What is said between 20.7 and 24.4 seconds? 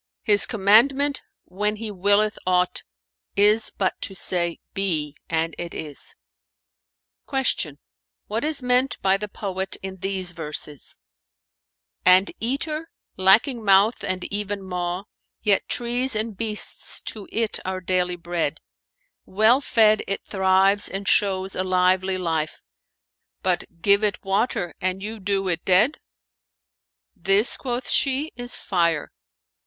and shows a lively life, * But give it